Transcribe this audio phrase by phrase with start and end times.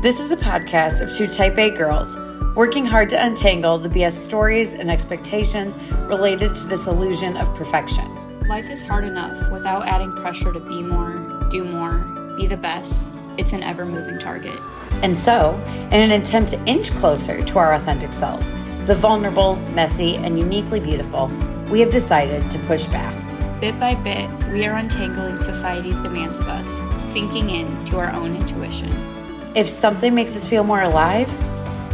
[0.00, 2.16] This is a podcast of two type A girls
[2.54, 8.08] working hard to untangle the BS stories and expectations related to this illusion of perfection.
[8.46, 11.98] Life is hard enough without adding pressure to be more, do more,
[12.36, 13.12] be the best.
[13.38, 14.56] It's an ever moving target.
[15.02, 15.60] And so,
[15.90, 18.52] in an attempt to inch closer to our authentic selves,
[18.86, 21.26] the vulnerable, messy, and uniquely beautiful,
[21.72, 23.60] we have decided to push back.
[23.60, 28.36] Bit by bit, we are untangling society's demands of us, sinking in to our own
[28.36, 29.18] intuition.
[29.54, 31.26] If something makes us feel more alive,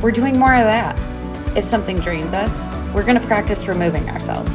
[0.02, 0.98] we're doing more of that.
[1.56, 2.52] If something drains us,
[2.92, 4.50] we're going to practice removing ourselves.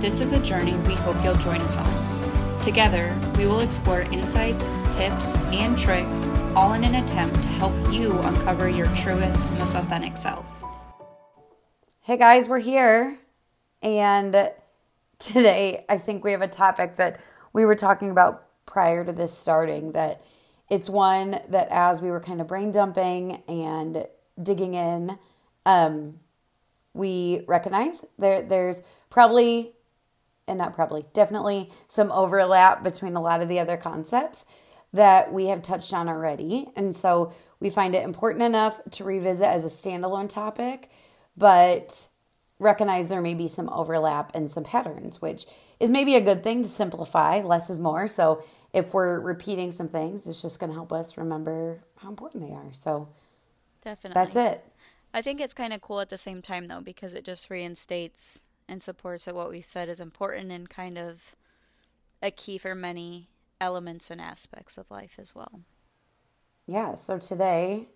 [0.00, 2.60] This is a journey we hope you'll join us on.
[2.60, 8.18] Together, we will explore insights, tips, and tricks, all in an attempt to help you
[8.18, 10.44] uncover your truest, most authentic self.
[12.00, 13.18] Hey guys, we're here.
[13.82, 14.50] And
[15.20, 17.20] today, I think we have a topic that
[17.52, 20.22] we were talking about prior to this starting that
[20.72, 24.06] it's one that as we were kind of brain dumping and
[24.42, 25.18] digging in,
[25.66, 26.18] um,
[26.94, 29.74] we recognize there there's probably
[30.48, 34.46] and not probably definitely some overlap between a lot of the other concepts
[34.94, 36.66] that we have touched on already.
[36.74, 40.90] And so we find it important enough to revisit as a standalone topic
[41.36, 42.08] but
[42.58, 45.44] recognize there may be some overlap and some patterns which
[45.80, 48.08] is maybe a good thing to simplify less is more.
[48.08, 48.42] So
[48.72, 52.54] if we're repeating some things, it's just going to help us remember how important they
[52.54, 52.72] are.
[52.72, 53.08] So
[53.82, 54.64] definitely, that's it.
[55.14, 58.44] I think it's kind of cool at the same time though because it just reinstates
[58.68, 61.36] and supports that what we've said is important and kind of
[62.22, 63.28] a key for many
[63.60, 65.60] elements and aspects of life as well.
[66.66, 66.94] Yeah.
[66.94, 67.88] So today,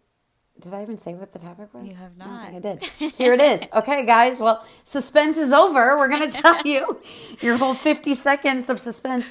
[0.61, 1.87] did I even say what the topic was?
[1.87, 2.51] You have not.
[2.53, 2.83] I, I did.
[2.83, 3.63] Here it is.
[3.75, 4.41] Okay, guys.
[4.41, 5.97] Well, suspense is over.
[5.97, 7.01] We're going to tell you
[7.41, 9.27] your whole 50 seconds of suspense.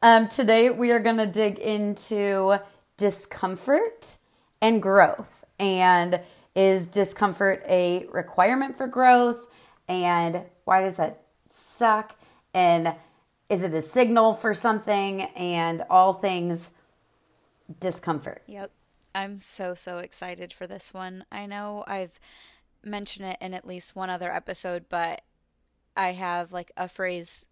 [0.00, 2.60] Um, today, we are going to dig into
[2.96, 4.18] discomfort
[4.62, 5.44] and growth.
[5.58, 6.20] And
[6.54, 9.48] is discomfort a requirement for growth?
[9.88, 12.16] And why does that suck?
[12.54, 12.94] And
[13.48, 15.22] is it a signal for something?
[15.22, 16.72] And all things
[17.80, 18.42] discomfort.
[18.46, 18.70] Yep.
[19.16, 21.24] I'm so, so excited for this one.
[21.32, 22.20] I know I've
[22.84, 25.22] mentioned it in at least one other episode, but
[25.96, 27.47] I have like a phrase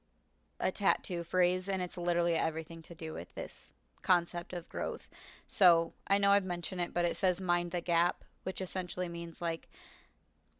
[0.58, 3.72] a tattoo phrase, and it's literally everything to do with this
[4.02, 5.08] concept of growth.
[5.46, 9.42] So I know I've mentioned it, but it says mind the gap, which essentially means
[9.42, 9.68] like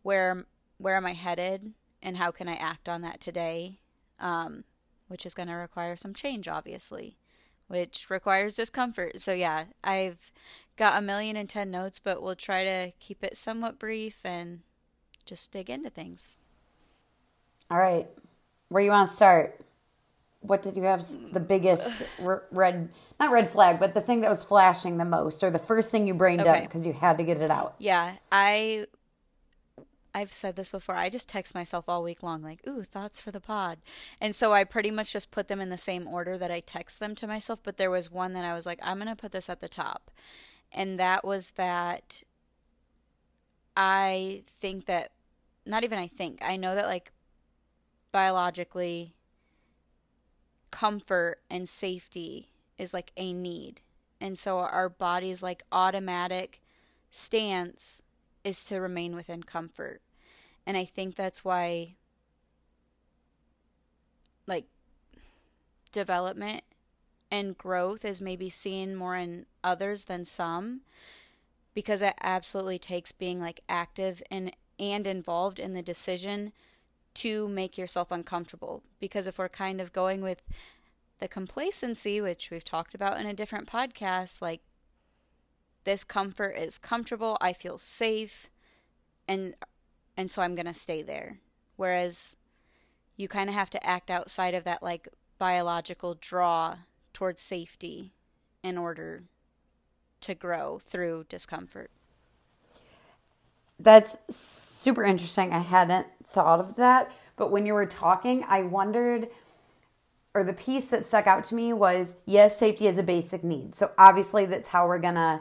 [0.02, 0.44] where
[0.78, 3.78] where am I headed and how can I act on that today,
[4.20, 4.64] um,
[5.08, 7.16] which is going to require some change, obviously,
[7.68, 9.20] which requires discomfort.
[9.20, 10.32] So yeah, I've
[10.76, 14.60] got a million and ten notes, but we'll try to keep it somewhat brief and
[15.24, 16.38] just dig into things.
[17.70, 18.06] All right,
[18.68, 19.60] where you want to start?
[20.40, 21.04] What did you have?
[21.32, 25.50] The biggest red not red flag but the thing that was flashing the most or
[25.50, 26.50] the first thing you brained okay.
[26.50, 27.74] up because you had to get it out.
[27.78, 28.86] Yeah i
[30.14, 33.30] i've said this before i just text myself all week long like ooh thoughts for
[33.30, 33.78] the pod.
[34.20, 37.00] And so i pretty much just put them in the same order that i text
[37.00, 39.32] them to myself but there was one that i was like i'm going to put
[39.32, 40.10] this at the top.
[40.72, 42.22] And that was that
[43.76, 45.10] i think that
[45.64, 47.12] not even i think i know that like
[48.12, 49.15] biologically
[50.76, 53.80] comfort and safety is like a need.
[54.20, 56.60] And so our body's like automatic
[57.10, 58.02] stance
[58.44, 60.02] is to remain within comfort.
[60.66, 61.94] And I think that's why
[64.46, 64.66] like
[65.92, 66.62] development
[67.30, 70.82] and growth is maybe seen more in others than some
[71.72, 76.52] because it absolutely takes being like active and and involved in the decision
[77.16, 78.82] to make yourself uncomfortable.
[79.00, 80.42] Because if we're kind of going with
[81.18, 84.60] the complacency, which we've talked about in a different podcast, like
[85.84, 88.50] this comfort is comfortable, I feel safe,
[89.26, 89.54] and
[90.16, 91.38] and so I'm to stay there.
[91.76, 92.36] Whereas
[93.16, 96.76] you kind of have to act outside of that like biological draw
[97.12, 98.12] towards safety
[98.62, 99.24] in order
[100.20, 101.90] to grow through discomfort.
[103.78, 105.52] That's super interesting.
[105.52, 109.28] I hadn't thought of that, but when you were talking, I wondered
[110.34, 113.74] or the piece that stuck out to me was yes, safety is a basic need.
[113.74, 115.40] So obviously that's how we're going to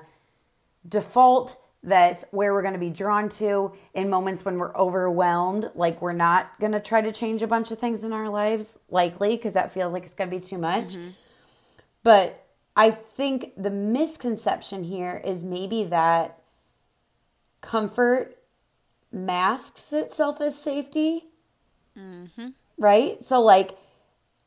[0.88, 5.70] default that's where we're going to be drawn to in moments when we're overwhelmed.
[5.76, 8.80] Like, we're not going to try to change a bunch of things in our lives,
[8.90, 10.96] likely, because that feels like it's going to be too much.
[10.96, 11.10] Mm-hmm.
[12.04, 16.42] But I think the misconception here is maybe that
[17.62, 18.38] comfort
[19.16, 21.26] masks itself as safety.
[21.98, 22.50] Mm-hmm.
[22.78, 23.24] Right?
[23.24, 23.78] So, like,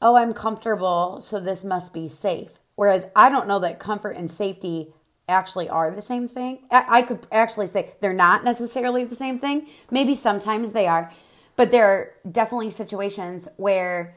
[0.03, 2.61] oh, I'm comfortable, so this must be safe.
[2.77, 4.93] Whereas I don't know that comfort and safety
[5.29, 6.61] actually are the same thing.
[6.71, 9.67] I, could actually say they're not necessarily the same thing.
[9.91, 11.11] Maybe sometimes they are,
[11.57, 14.17] but there are definitely situations where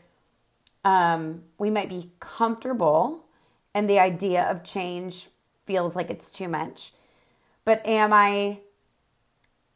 [0.85, 3.25] um, we might be comfortable
[3.73, 5.29] and the idea of change
[5.65, 6.93] feels like it's too much.
[7.65, 8.59] But am I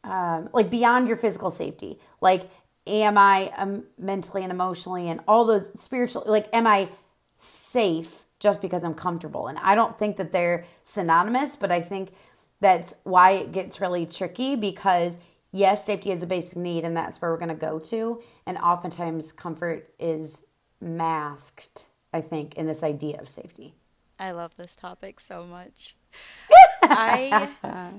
[0.06, 1.98] um, like beyond your physical safety?
[2.20, 2.48] Like,
[2.86, 6.88] am I um, mentally and emotionally and all those spiritual, like, am I
[7.36, 9.48] safe just because I'm comfortable?
[9.48, 12.12] And I don't think that they're synonymous, but I think
[12.60, 15.18] that's why it gets really tricky because
[15.52, 18.22] yes, safety is a basic need and that's where we're going to go to.
[18.46, 20.44] And oftentimes comfort is
[20.80, 23.74] masked, I think, in this idea of safety.
[24.18, 25.94] I love this topic so much.
[26.82, 27.48] I,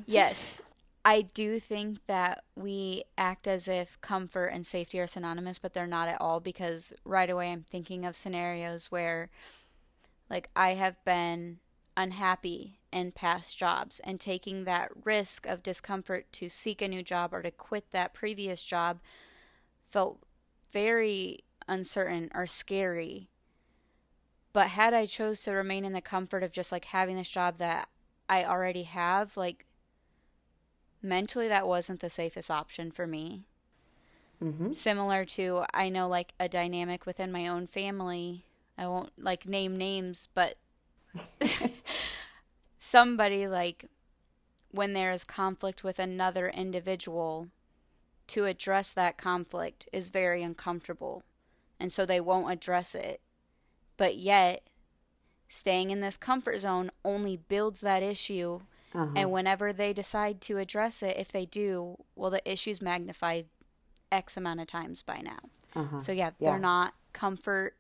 [0.05, 0.61] yes,
[1.07, 5.87] I do think that we act as if comfort and safety are synonymous, but they're
[5.87, 9.29] not at all because right away I'm thinking of scenarios where,
[10.29, 11.59] like, I have been
[11.95, 17.33] unhappy in past jobs and taking that risk of discomfort to seek a new job
[17.33, 18.99] or to quit that previous job
[19.89, 20.19] felt
[20.73, 21.39] very
[21.69, 23.29] uncertain or scary.
[24.51, 27.59] But had I chose to remain in the comfort of just like having this job
[27.59, 27.87] that
[28.27, 29.66] I already have, like
[31.07, 33.45] mentally that wasn't the safest option for me.
[34.43, 34.73] Mm-hmm.
[34.73, 38.43] Similar to, I know like a dynamic within my own family.
[38.77, 40.55] I won't like name names, but
[42.77, 43.85] somebody like
[44.71, 47.47] when there is conflict with another individual,
[48.27, 51.23] to address that conflict is very uncomfortable.
[51.79, 53.21] And so they won't address it.
[53.95, 54.67] But yet,
[55.47, 58.61] staying in this comfort zone only builds that issue
[58.97, 59.11] uh-huh.
[59.15, 63.45] And whenever they decide to address it, if they do, well, the issue's magnified
[64.11, 65.37] X amount of times by now.
[65.75, 65.99] Uh-huh.
[65.99, 67.75] So, yeah, yeah, they're not comfort.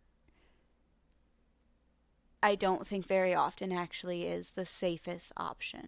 [2.43, 5.87] I don't think very often actually is the safest option.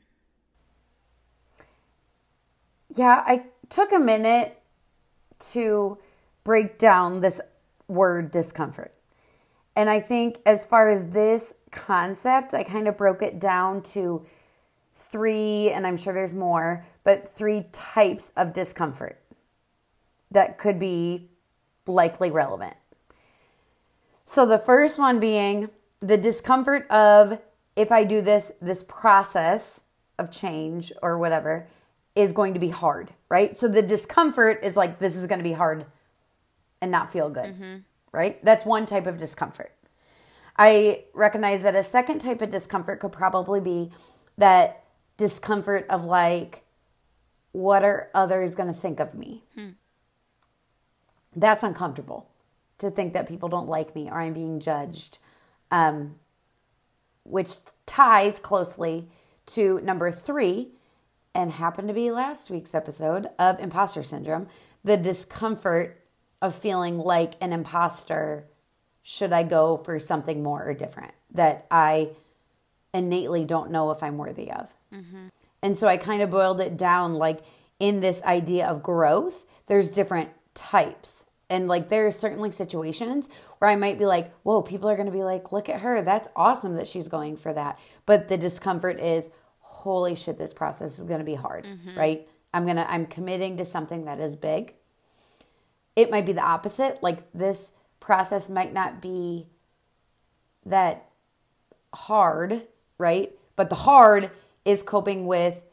[2.91, 4.59] Yeah, I took a minute
[5.51, 5.99] to
[6.43, 7.39] break down this
[7.87, 8.95] word discomfort.
[9.75, 14.25] And I think as far as this concept, I kind of broke it down to
[14.99, 19.21] three, and I'm sure there's more, but three types of discomfort
[20.31, 21.29] that could be
[21.87, 22.75] likely relevant.
[24.25, 25.69] So the first one being
[26.01, 27.41] the discomfort of
[27.75, 29.83] if I do this, this process
[30.17, 31.67] of change or whatever
[32.15, 33.55] is going to be hard, right?
[33.55, 35.85] So the discomfort is like, this is going to be hard
[36.81, 37.77] and not feel good, mm-hmm.
[38.11, 38.43] right?
[38.43, 39.71] That's one type of discomfort.
[40.57, 43.91] I recognize that a second type of discomfort could probably be
[44.37, 44.83] that
[45.19, 46.63] discomfort of like,
[47.51, 49.43] what are others going to think of me?
[49.53, 49.71] Hmm.
[51.35, 52.29] That's uncomfortable
[52.79, 55.17] to think that people don't like me or I'm being judged,
[55.69, 56.15] um,
[57.23, 57.55] which
[57.85, 59.09] ties closely
[59.47, 60.69] to number three
[61.35, 64.47] and happened to be last week's episode of imposter syndrome
[64.83, 66.01] the discomfort
[66.41, 68.45] of feeling like an imposter
[69.03, 72.11] should I go for something more or different that I
[72.93, 74.73] innately don't know if I'm worthy of.
[74.93, 75.27] Mm-hmm.
[75.61, 77.41] And so I kind of boiled it down like
[77.79, 81.25] in this idea of growth, there's different types.
[81.49, 85.07] And like there are certainly situations where I might be like, whoa, people are going
[85.07, 86.01] to be like, look at her.
[86.01, 87.79] That's awesome that she's going for that.
[88.05, 91.97] But the discomfort is, holy shit, this process is going to be hard, mm-hmm.
[91.97, 92.27] right?
[92.53, 94.75] I'm going to, I'm committing to something that is big.
[95.95, 97.01] It might be the opposite.
[97.01, 99.47] Like this process might not be
[100.65, 101.09] that
[101.93, 102.63] hard,
[102.97, 103.31] right?
[103.55, 104.31] But the hard
[104.65, 105.63] is coping with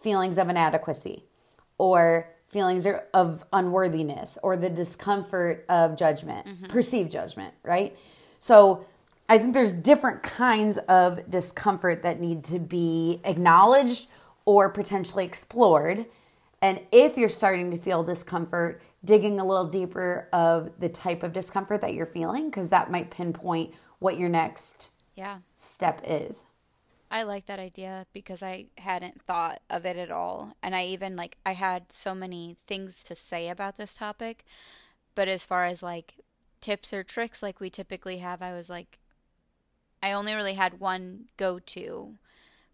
[0.00, 1.24] feelings of inadequacy
[1.78, 6.66] or feelings of unworthiness or the discomfort of judgment, mm-hmm.
[6.66, 7.96] perceived judgment, right?
[8.38, 8.86] So
[9.28, 14.08] I think there's different kinds of discomfort that need to be acknowledged
[14.44, 16.06] or potentially explored.
[16.60, 21.32] And if you're starting to feel discomfort, digging a little deeper of the type of
[21.32, 25.38] discomfort that you're feeling, because that might pinpoint what your next yeah.
[25.56, 26.46] step is.
[27.14, 30.56] I like that idea because I hadn't thought of it at all.
[30.64, 34.44] And I even like I had so many things to say about this topic,
[35.14, 36.14] but as far as like
[36.60, 38.98] tips or tricks like we typically have, I was like
[40.02, 42.16] I only really had one go to.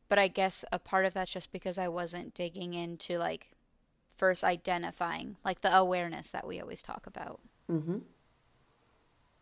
[0.08, 3.50] But I guess a part of that's just because I wasn't digging into like
[4.16, 7.40] first identifying like the awareness that we always talk about.
[7.70, 8.00] Mhm.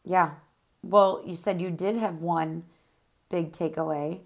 [0.03, 0.31] Yeah.
[0.83, 2.65] Well, you said you did have one
[3.31, 4.23] big takeaway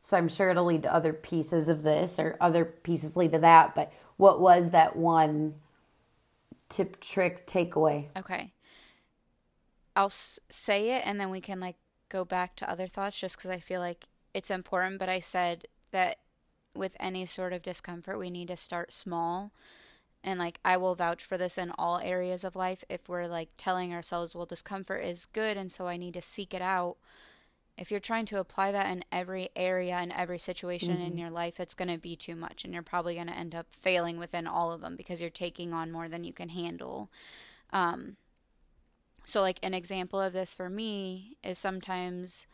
[0.00, 3.38] so I'm sure it'll lead to other pieces of this or other pieces lead to
[3.40, 3.74] that.
[3.74, 5.54] But what was that one
[6.68, 8.08] tip, trick, takeaway?
[8.16, 8.52] Okay.
[9.94, 11.76] I'll say it and then we can like
[12.08, 14.98] go back to other thoughts just because I feel like it's important.
[14.98, 16.18] But I said that
[16.74, 19.52] with any sort of discomfort, we need to start small.
[20.22, 22.84] And like, I will vouch for this in all areas of life.
[22.88, 26.52] If we're like telling ourselves, well, discomfort is good, and so I need to seek
[26.52, 26.96] it out.
[27.80, 31.06] If you're trying to apply that in every area and every situation mm-hmm.
[31.06, 32.62] in your life, it's going to be too much.
[32.62, 35.72] And you're probably going to end up failing within all of them because you're taking
[35.72, 37.10] on more than you can handle.
[37.72, 38.16] Um,
[39.24, 42.46] so, like, an example of this for me is sometimes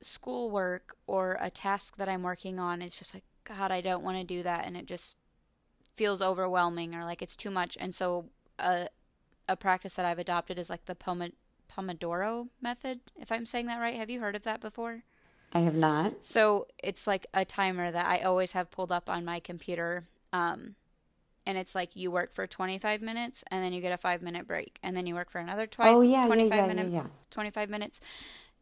[0.00, 4.16] schoolwork or a task that I'm working on, it's just like, God, I don't want
[4.16, 4.66] to do that.
[4.66, 5.18] And it just
[5.92, 7.76] feels overwhelming or like it's too much.
[7.78, 8.88] And so, a,
[9.46, 10.94] a practice that I've adopted is like the
[11.68, 13.96] Pomodoro method, if I'm saying that right.
[13.96, 15.02] Have you heard of that before?
[15.52, 16.24] I have not.
[16.24, 20.04] So, it's like a timer that I always have pulled up on my computer.
[20.32, 20.74] Um,
[21.46, 24.46] and it's like you work for 25 minutes and then you get a five minute
[24.46, 27.06] break and then you work for another twice oh, yeah, 25 yeah, yeah, minute, yeah.
[27.30, 28.00] 25 minutes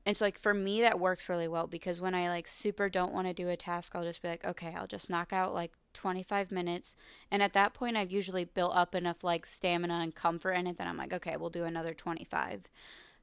[0.07, 3.13] and so like for me that works really well because when I like super don't
[3.13, 5.73] want to do a task, I'll just be like, okay, I'll just knock out like
[5.97, 6.95] 25 minutes.
[7.31, 10.79] And at that point I've usually built up enough like stamina and comfort in it
[10.79, 12.63] that I'm like, okay, we'll do another 25.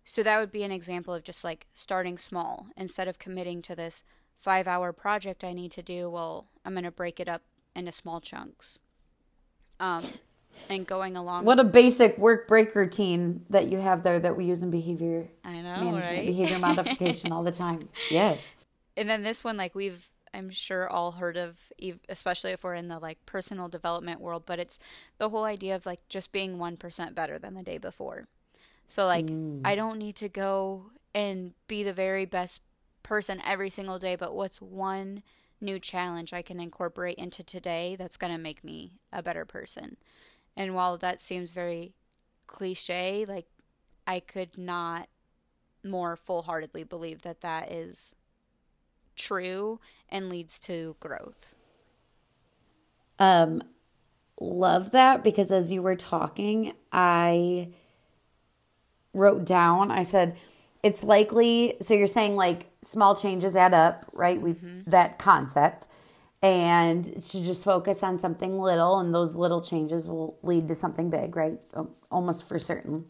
[0.06, 3.76] So that would be an example of just like starting small instead of committing to
[3.76, 4.04] this
[4.46, 6.10] 5-hour project I need to do.
[6.10, 7.44] Well, I'm going to break it up
[7.76, 8.80] into small chunks.
[9.80, 10.04] Um
[10.70, 11.46] and going along.
[11.46, 15.28] What a basic work break routine that you have there that we use in behavior
[15.44, 16.26] I know, management, right?
[16.26, 17.90] behavior modification all the time.
[18.10, 18.56] Yes.
[18.96, 21.72] And then this one, like we've, I'm sure all heard of,
[22.10, 24.80] especially if we're in the like personal development world, but it's
[25.18, 28.28] the whole idea of like just being 1% better than the day before.
[28.88, 29.62] So like, mm.
[29.64, 32.64] I don't need to go and be the very best
[33.04, 35.24] person every single day, but what's one
[35.62, 39.98] new challenge I can incorporate into today that's going to make me a better person?
[40.58, 41.94] And while that seems very
[42.48, 43.48] cliche, like
[44.06, 45.08] I could not
[45.84, 48.16] more full heartedly believe that that is
[49.16, 49.80] true
[50.10, 51.56] and leads to growth.
[53.20, 53.64] Um,
[54.40, 57.70] love that because as you were talking, I
[59.14, 60.36] wrote down, I said,
[60.82, 64.42] it's likely, so you're saying like small changes add up, right?
[64.42, 64.90] We've mm-hmm.
[64.90, 65.88] that concept
[66.44, 71.10] and to just focus on something little and those little changes will lead to something
[71.10, 71.60] big right
[72.12, 73.06] almost for certain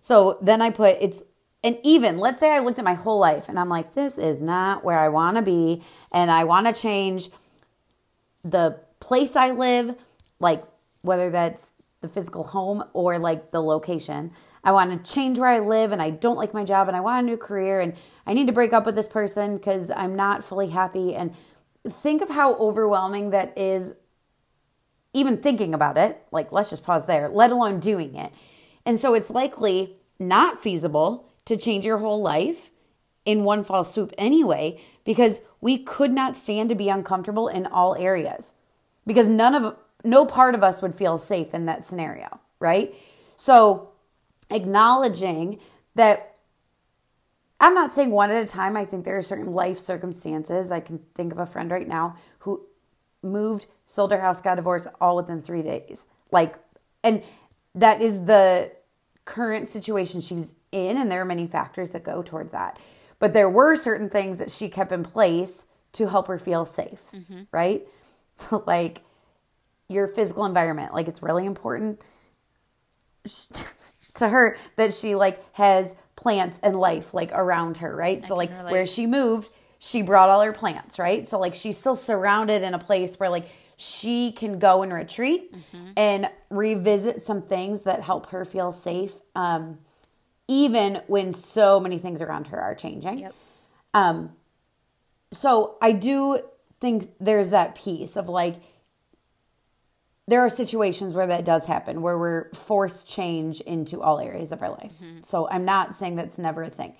[0.00, 1.20] so then i put it's
[1.62, 4.40] and even let's say i looked at my whole life and i'm like this is
[4.40, 7.30] not where i want to be and i want to change
[8.44, 9.94] the place i live
[10.38, 10.62] like
[11.02, 14.32] whether that's the physical home or like the location.
[14.64, 17.00] I want to change where i live and i don't like my job and i
[17.00, 17.94] want a new career and
[18.26, 21.14] i need to break up with this person because i'm not fully happy.
[21.14, 21.34] And
[21.88, 23.94] think of how overwhelming that is
[25.12, 26.22] even thinking about it.
[26.30, 28.32] Like let's just pause there let alone doing it.
[28.84, 32.70] And so it's likely not feasible to change your whole life
[33.26, 37.94] in one fall swoop anyway because we could not stand to be uncomfortable in all
[37.96, 38.54] areas
[39.06, 42.94] because none of no part of us would feel safe in that scenario right
[43.36, 43.90] so
[44.48, 45.58] acknowledging
[45.94, 46.30] that
[47.60, 48.74] I'm not saying one at a time.
[48.74, 50.72] I think there are certain life circumstances.
[50.72, 52.66] I can think of a friend right now who
[53.22, 56.06] moved, sold her house, got divorced all within three days.
[56.32, 56.56] Like,
[57.04, 57.22] and
[57.74, 58.72] that is the
[59.30, 60.96] current situation she's in.
[60.96, 62.78] And there are many factors that go toward that.
[63.18, 67.10] But there were certain things that she kept in place to help her feel safe,
[67.12, 67.42] mm-hmm.
[67.52, 67.86] right?
[68.36, 69.02] So, like,
[69.86, 72.00] your physical environment, like, it's really important
[74.14, 78.22] to her that she, like, has plants and life like around her, right?
[78.22, 78.70] I so like relate.
[78.70, 81.26] where she moved, she brought all her plants, right?
[81.26, 83.48] So like she's still surrounded in a place where like
[83.80, 85.92] she can go and retreat mm-hmm.
[85.96, 89.78] and revisit some things that help her feel safe um,
[90.46, 93.20] even when so many things around her are changing.
[93.20, 93.34] Yep.
[93.94, 94.32] Um,
[95.32, 96.40] so I do
[96.78, 98.56] think there's that piece of like
[100.28, 104.60] there are situations where that does happen, where we're forced change into all areas of
[104.60, 104.92] our life.
[105.02, 105.22] Mm-hmm.
[105.22, 106.96] So I'm not saying that's never a thing.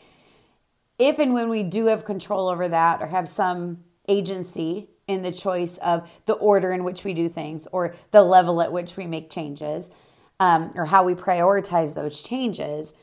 [0.98, 5.32] If and when we do have control over that or have some agency in the
[5.32, 9.06] choice of the order in which we do things or the level at which we
[9.06, 9.90] make changes
[10.38, 12.94] um, or how we prioritize those changes,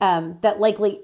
[0.00, 1.00] um, that likely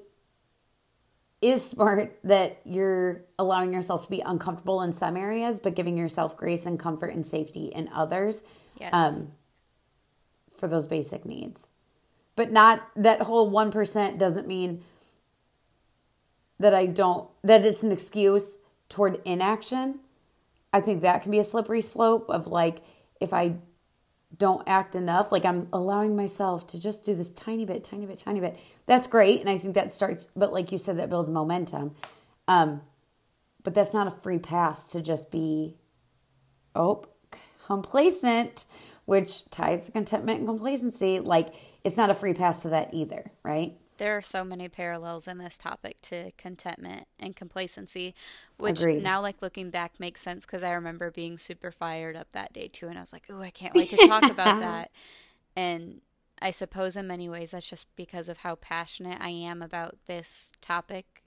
[1.41, 6.37] is smart that you're allowing yourself to be uncomfortable in some areas, but giving yourself
[6.37, 8.45] grace and comfort and safety in others
[8.81, 8.93] Yes.
[8.93, 9.33] Um,
[10.57, 11.69] for those basic needs.
[12.35, 14.83] But not that whole 1% doesn't mean
[16.59, 18.57] that I don't, that it's an excuse
[18.89, 20.01] toward inaction.
[20.73, 22.83] I think that can be a slippery slope of like,
[23.21, 23.57] if I
[24.37, 28.19] don't act enough, like I'm allowing myself to just do this tiny bit, tiny bit,
[28.19, 28.59] tiny bit.
[28.87, 29.41] That's great.
[29.41, 31.95] And I think that starts, but like you said, that builds momentum.
[32.49, 32.81] Um,
[33.63, 35.77] but that's not a free pass to just be,
[36.75, 37.05] oh,
[37.67, 38.65] complacent,
[39.05, 41.21] which ties to contentment and complacency.
[41.21, 43.79] Like, it's not a free pass to that either, right?
[43.99, 48.15] There are so many parallels in this topic to contentment and complacency,
[48.59, 49.03] which Agreed.
[49.03, 52.69] now, like looking back, makes sense because I remember being super fired up that day
[52.69, 54.91] too, and I was like, "Oh, I can't wait to talk about that."
[55.57, 56.01] And
[56.41, 60.53] I suppose in many ways that's just because of how passionate I am about this
[60.61, 61.23] topic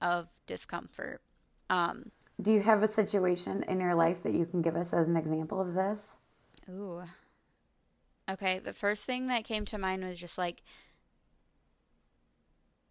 [0.00, 1.20] of discomfort.
[1.70, 5.08] Um, Do you have a situation in your life that you can give us as
[5.08, 6.18] an example of this?
[6.68, 7.02] ooh.
[8.30, 10.62] Okay, the first thing that came to mind was just like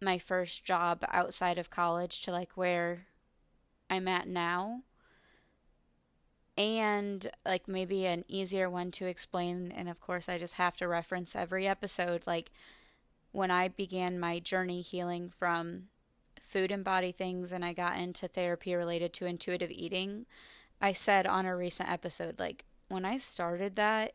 [0.02, 3.06] my first job outside of college to like where
[3.88, 4.82] I'm at now.
[6.58, 10.88] And like maybe an easier one to explain, and of course, I just have to
[10.88, 12.26] reference every episode.
[12.26, 12.50] Like
[13.30, 15.84] when I began my journey healing from
[16.38, 20.26] food and body things, and I got into therapy related to intuitive eating,
[20.80, 24.12] I said on a recent episode, like when I started that,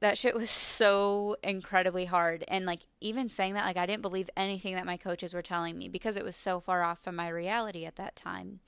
[0.00, 2.44] that shit was so incredibly hard.
[2.48, 5.78] And like even saying that, like I didn't believe anything that my coaches were telling
[5.78, 8.60] me because it was so far off from my reality at that time.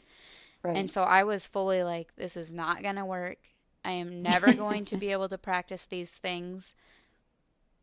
[0.62, 0.76] Right.
[0.76, 3.38] And so I was fully like, this is not going to work.
[3.85, 6.75] I am never going to be able to practice these things.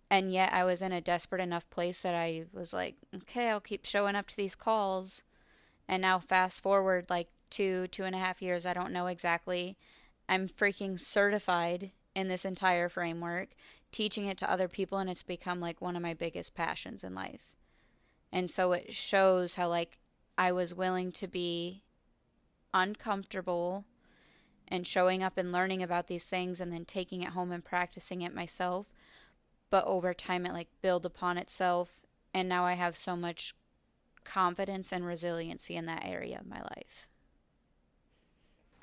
[0.10, 3.60] And yet I was in a desperate enough place that I was like, okay, I'll
[3.60, 5.24] keep showing up to these calls.
[5.88, 9.76] And now, fast forward like two, two and a half years, I don't know exactly.
[10.30, 13.50] I'm freaking certified in this entire framework,
[13.92, 17.14] teaching it to other people, and it's become like one of my biggest passions in
[17.16, 17.56] life.
[18.32, 19.98] And so it shows how, like,
[20.38, 21.84] I was willing to be
[22.74, 23.86] uncomfortable
[24.68, 28.22] and showing up and learning about these things and then taking it home and practicing
[28.22, 28.88] it myself.
[29.70, 32.02] But over time, it like build upon itself.
[32.34, 33.54] And now I have so much
[34.24, 37.08] confidence and resiliency in that area of my life.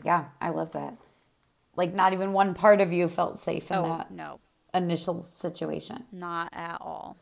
[0.04, 0.96] Yeah, I love that.
[1.80, 4.38] Like, not even one part of you felt safe in Oh, that no,
[4.74, 6.04] initial situation.
[6.12, 7.16] not at all.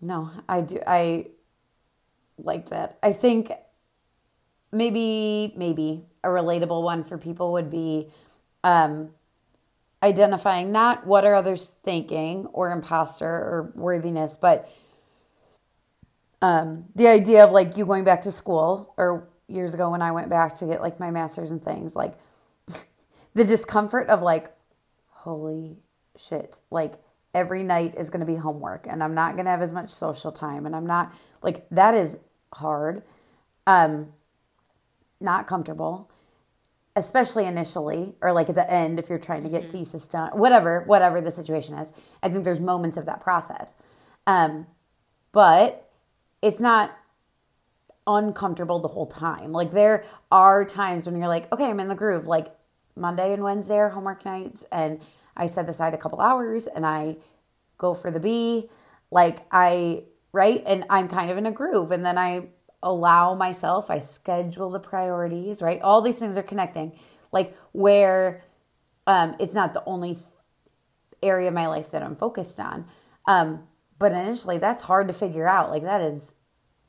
[0.00, 0.80] No, I do.
[0.84, 1.26] I
[2.36, 2.98] like that.
[3.00, 3.52] I think
[4.72, 8.08] maybe, maybe a relatable one for people would be
[8.64, 9.10] um,
[10.02, 14.68] identifying not what are others thinking or imposter or worthiness, but
[16.42, 20.10] um, the idea of like you going back to school or years ago when I
[20.12, 22.14] went back to get like my master's and things, like
[23.38, 24.52] the discomfort of like,
[25.08, 25.78] holy
[26.16, 26.94] shit, like
[27.34, 29.90] every night is going to be homework and I'm not going to have as much
[29.90, 32.18] social time and I'm not like that is
[32.52, 33.02] hard.
[33.66, 34.12] Um,
[35.20, 36.10] not comfortable
[36.98, 40.82] especially initially or like at the end if you're trying to get thesis done whatever
[40.86, 43.76] whatever the situation is i think there's moments of that process
[44.26, 44.66] um,
[45.32, 45.90] but
[46.42, 46.96] it's not
[48.06, 51.94] uncomfortable the whole time like there are times when you're like okay i'm in the
[51.94, 52.48] groove like
[52.98, 55.00] monday and wednesday are homework nights and
[55.36, 57.16] i set aside a couple hours and i
[57.78, 58.68] go for the b.
[59.10, 60.62] Like i right?
[60.66, 62.48] And i'm kind of in a groove and then i
[62.82, 65.80] allow myself i schedule the priorities right?
[65.82, 66.92] All these things are connecting.
[67.32, 68.44] Like where
[69.06, 70.18] um, it's not the only
[71.22, 72.86] area of my life that i'm focused on.
[73.26, 73.64] Um,
[73.98, 75.70] but initially that's hard to figure out.
[75.70, 76.32] Like that is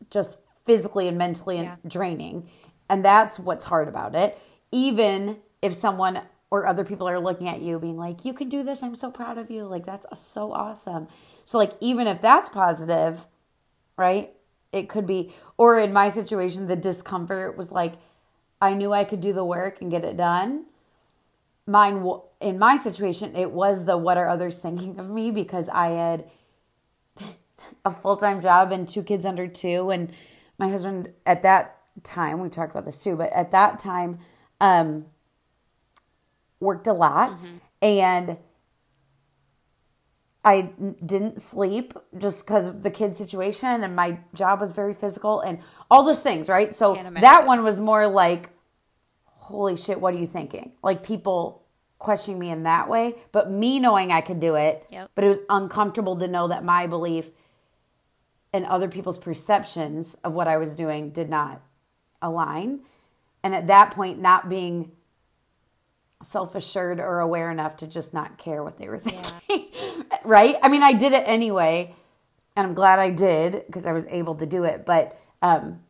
[0.09, 1.75] just physically and mentally Yeah.
[1.87, 2.49] draining.
[2.89, 4.37] And that's what's hard about it.
[4.71, 8.63] Even if someone or other people are looking at you being like you can do
[8.63, 8.81] this.
[8.81, 9.65] I'm so proud of you.
[9.65, 11.07] Like that's so awesome.
[11.45, 13.25] So like even if that's positive
[13.97, 14.33] right
[14.71, 17.95] it could be or in my situation the discomfort was like
[18.61, 20.65] i knew i could do the work and get it done.
[21.67, 22.03] Mine
[22.41, 25.31] in my situation it was the what are others thinking of me?
[25.31, 26.29] because i had
[27.85, 30.11] a full-time job and two kids under two and
[30.57, 34.17] my husband at that time we talked about this too but at that time
[34.61, 35.05] um
[36.59, 37.57] worked a lot mm-hmm.
[37.81, 38.37] and
[40.43, 40.69] I
[41.05, 45.59] didn't sleep just because of the kid situation, and my job was very physical, and
[45.91, 46.73] all those things, right?
[46.73, 48.49] So that one was more like,
[49.25, 51.63] "Holy shit, what are you thinking?" Like people
[51.97, 54.85] questioning me in that way, but me knowing I could do it.
[54.89, 55.11] Yep.
[55.13, 57.31] But it was uncomfortable to know that my belief
[58.53, 61.61] and other people's perceptions of what I was doing did not
[62.21, 62.79] align,
[63.43, 64.93] and at that point, not being
[66.23, 69.67] self assured or aware enough to just not care what they were thinking.
[70.25, 70.55] right?
[70.61, 71.95] I mean, I did it anyway,
[72.55, 75.81] and I'm glad I did because I was able to do it, but um,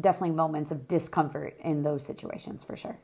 [0.00, 2.98] definitely moments of discomfort in those situations for sure.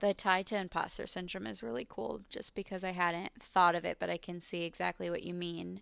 [0.00, 3.98] The tie to imposter syndrome is really cool just because I hadn't thought of it,
[4.00, 5.80] but I can see exactly what you mean.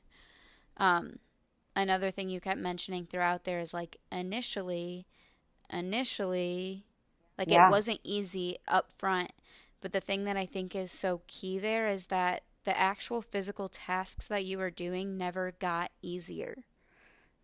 [0.76, 1.20] Um,
[1.74, 5.06] another thing you kept mentioning throughout there is like initially,
[5.72, 6.84] initially,
[7.38, 7.68] Like Yeah.
[7.68, 9.32] it wasn't easy up front.
[9.80, 13.68] But the thing that I think is so key there is that the actual physical
[13.68, 16.64] tasks that you were doing never got easier.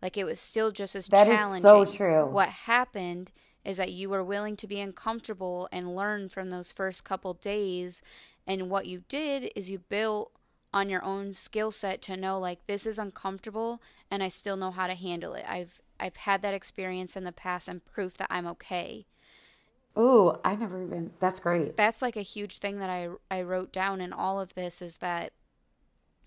[0.01, 1.63] Like it was still just as That is challenging.
[1.63, 2.25] so true.
[2.27, 3.31] What happened
[3.65, 8.01] is that you were willing to be uncomfortable and learn from those first couple days.
[8.45, 10.31] And what you did is you built
[10.73, 14.71] on your own skill set to know like this is uncomfortable and I still know
[14.71, 15.45] how to handle it.
[15.47, 19.07] I've I've had that experience in the past and proof that I'm okay.
[19.97, 21.11] Ooh, I never even.
[21.19, 21.75] That's great.
[21.75, 24.97] That's like a huge thing that I I wrote down in all of this is
[24.97, 25.31] that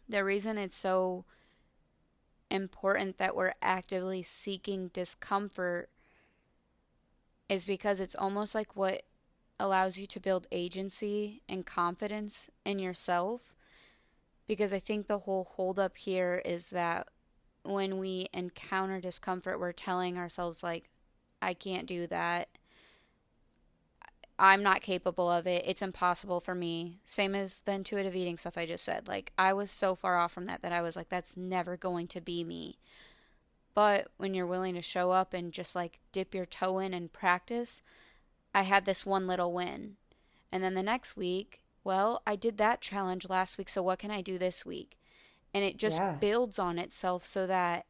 [0.09, 1.25] the reason it's so
[2.51, 5.89] important that we're actively seeking discomfort
[7.49, 9.03] is because it's almost like what
[9.59, 13.55] allows you to build agency and confidence in yourself.
[14.49, 17.07] Because I think the whole holdup here is that
[17.63, 20.91] when we encounter discomfort, we're telling ourselves, like,
[21.41, 22.49] I can't do that.
[24.41, 25.65] I'm not capable of it.
[25.67, 26.99] It's impossible for me.
[27.05, 29.07] Same as the intuitive eating stuff I just said.
[29.07, 32.09] Like, I was so far off from that that I was like, that's never going
[32.09, 32.79] to be me.
[33.75, 37.13] But when you're willing to show up and just like dip your toe in and
[37.13, 37.83] practice,
[38.55, 39.97] I had this one little win.
[40.51, 44.11] And then the next week, well, I did that challenge last week, so what can
[44.11, 44.99] I do this week?
[45.53, 46.17] And it just Yeah.
[46.19, 47.87] builds on itself so that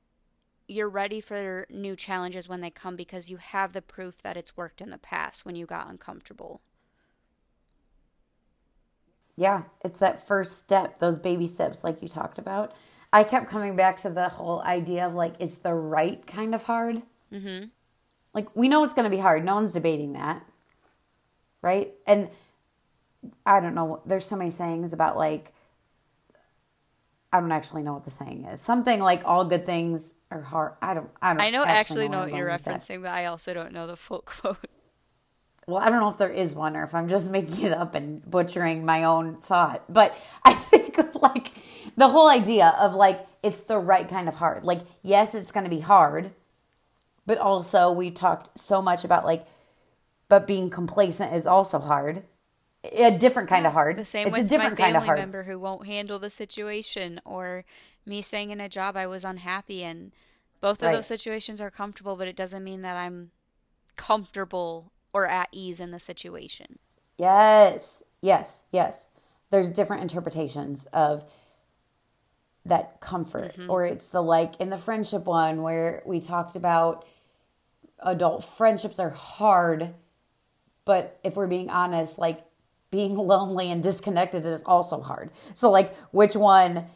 [0.71, 4.57] you're ready for new challenges when they come because you have the proof that it's
[4.57, 6.61] worked in the past when you got uncomfortable.
[9.37, 12.73] Yeah, it's that first step, those baby steps, like you talked about.
[13.13, 16.65] I kept coming back to the whole idea of like, it's the right kind of
[16.65, 17.03] hard.
[17.33, 17.67] Mm-hmm.
[18.33, 19.45] Like, we know it's going to be hard.
[19.45, 20.45] No one's debating that.
[21.63, 21.93] Right?
[22.07, 22.29] And
[23.45, 24.03] I don't know.
[24.07, 25.53] There's so many sayings about like,
[27.33, 28.61] I don't actually know what the saying is.
[28.61, 30.73] Something like all good things are hard.
[30.81, 33.73] I don't, I don't I know actually know what you're referencing, but I also don't
[33.73, 34.59] know the full quote.
[35.67, 37.95] Well, I don't know if there is one or if I'm just making it up
[37.95, 39.85] and butchering my own thought.
[39.89, 41.53] But I think like
[41.97, 44.65] the whole idea of like it's the right kind of hard.
[44.65, 46.33] Like, yes, it's going to be hard,
[47.27, 49.47] but also we talked so much about like,
[50.29, 52.23] but being complacent is also hard.
[52.93, 53.97] A different kind of hard.
[53.97, 55.19] The same it's with a different my kind family of hard.
[55.19, 57.65] member who won't handle the situation, or
[58.07, 60.13] me staying in a job I was unhappy in.
[60.61, 60.97] Both of Right.
[60.97, 63.31] those situations are comfortable, but it doesn't mean that I'm
[63.97, 66.79] comfortable or at ease in the situation.
[67.19, 69.09] Yes, yes, yes.
[69.51, 71.25] There's different interpretations of
[72.65, 73.71] that comfort, mm-hmm.
[73.71, 77.07] or it's the like in the friendship one where we talked about
[78.01, 79.95] adult friendships are hard,
[80.85, 82.45] but if we're being honest, like
[82.91, 85.31] being lonely and disconnected is also hard.
[85.55, 86.87] So, like, which one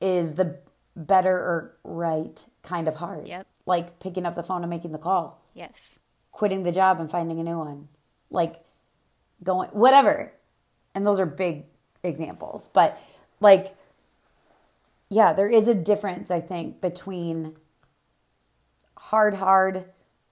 [0.00, 0.58] is the
[0.96, 3.26] better or right kind of hard?
[3.26, 3.46] Yep.
[3.66, 5.98] Like picking up the phone and making the call Yes.
[6.32, 7.88] quitting the job and finding a new one
[8.30, 8.62] like
[9.42, 10.32] going whatever
[10.94, 11.64] and those are big
[12.02, 13.00] examples but
[13.40, 13.74] like
[15.08, 17.54] yeah there is a difference i think between
[18.96, 19.84] hard hard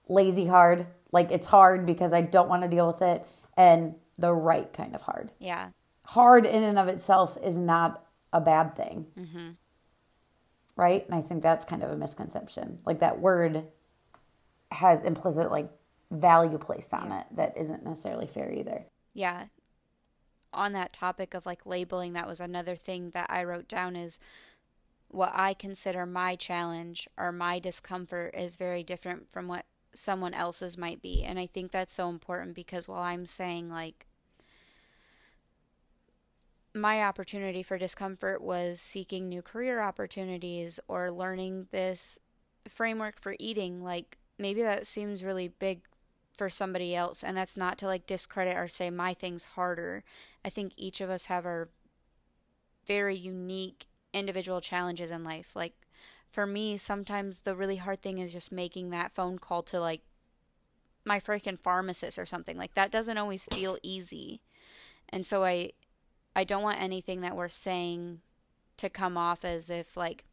[0.07, 4.33] lazy hard like it's hard because i don't want to deal with it and the
[4.33, 5.69] right kind of hard Yeah.
[6.05, 9.05] hard in and of itself is not a bad thing.
[9.17, 9.49] Mm-hmm.
[10.75, 11.05] Right?
[11.05, 12.79] And i think that's kind of a misconception.
[12.85, 13.63] Like that word
[14.71, 15.69] has implicit like
[16.11, 18.85] value placed on it that isn't necessarily fair either.
[19.13, 19.45] Yeah.
[20.51, 24.19] On that topic of like labeling that was another thing that i wrote down is
[25.07, 29.65] what i consider my challenge or my discomfort is very different from what
[29.95, 31.23] someone else's might be.
[31.23, 34.07] And i think that's so important because while i'm saying like
[36.73, 42.19] my opportunity for discomfort was seeking new career opportunities or learning this
[42.67, 43.83] framework for eating.
[43.83, 45.81] Like maybe that seems really big
[46.33, 50.03] for somebody else and that's not to like discredit or say my thing's harder.
[50.43, 51.69] I think each of us have our
[52.87, 55.55] very unique individual challenges in life.
[55.55, 55.73] Like
[56.31, 60.01] for me sometimes the really hard thing is just making that phone call to like
[61.05, 62.57] my freaking pharmacist or something.
[62.57, 64.41] Like that doesn't always feel easy.
[65.09, 65.71] And so i
[66.35, 68.19] i don't want anything that we're saying
[68.77, 70.25] to come off as if like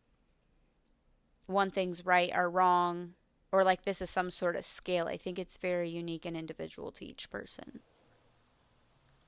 [1.47, 3.15] one thing's right or wrong
[3.53, 5.09] or like this is some sort of scale.
[5.09, 7.81] I think it's very unique and individual to each person.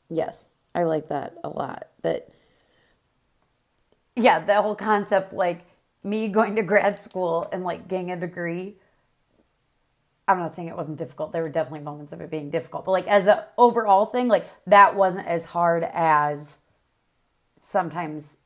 [0.08, 2.28] yes i like that a lot that
[4.16, 5.60] yeah that whole concept like
[6.04, 8.76] me going to grad school and like getting a degree
[10.28, 12.90] i'm not saying it wasn't difficult there were definitely moments of it being difficult but
[12.92, 16.58] like as a overall thing like that wasn't as hard as
[17.64, 18.38] sometimes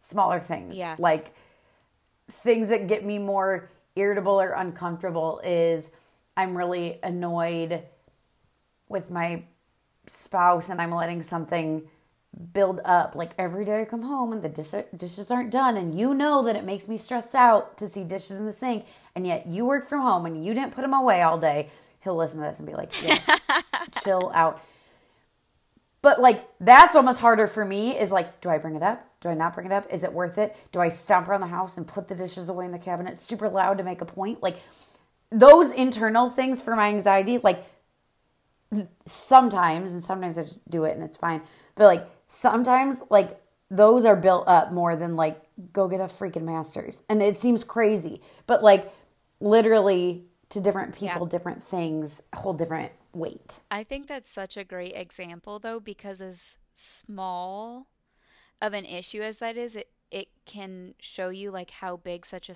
[0.00, 0.96] smaller things Yeah.
[0.98, 1.34] like
[2.30, 5.90] things that get me more irritable or uncomfortable is
[6.36, 7.82] I'm really annoyed
[8.88, 9.44] with my
[10.06, 11.82] spouse and I'm letting something
[12.52, 13.14] build up.
[13.14, 16.42] Like every day I come home and the dis- dishes aren't done, and you know
[16.44, 19.66] that it makes me stressed out to see dishes in the sink, and yet you
[19.66, 21.68] work from home and you didn't put them away all day.
[22.00, 23.20] He'll listen to this and be like, yes,
[24.02, 24.62] chill out.
[26.02, 29.08] But like that's almost harder for me is like, do I bring it up?
[29.20, 29.86] Do I not bring it up?
[29.90, 30.56] Is it worth it?
[30.72, 33.48] Do I stomp around the house and put the dishes away in the cabinet super
[33.48, 34.42] loud to make a point?
[34.42, 34.60] Like
[35.30, 37.64] those internal things for my anxiety, like
[39.06, 41.40] sometimes, and sometimes I just do it and it's fine.
[41.76, 45.40] But like sometimes, like those are built up more than like
[45.72, 47.04] go get a freaking master's.
[47.08, 48.92] And it seems crazy, but like
[49.40, 51.30] literally to different people, yeah.
[51.30, 53.60] different things hold different weight.
[53.70, 57.86] I think that's such a great example though, because as small
[58.60, 62.48] of an issue as that is, it, it can show you like how big such
[62.48, 62.54] a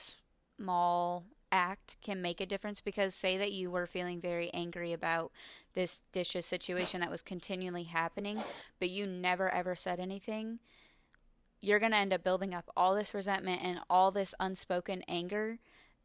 [0.58, 5.30] small act can make a difference because say that you were feeling very angry about
[5.74, 8.36] this dishes situation that was continually happening
[8.80, 10.58] but you never ever said anything
[11.60, 15.58] you're going to end up building up all this resentment and all this unspoken anger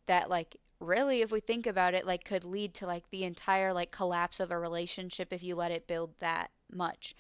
[0.06, 3.72] that like really if we think about it like could lead to like the entire
[3.72, 7.14] like collapse of a relationship if you let it build that much.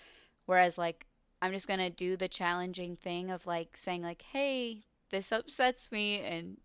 [0.46, 1.06] Whereas like
[1.42, 5.92] i'm just going to do the challenging thing of like saying like hey this upsets
[5.92, 6.58] me and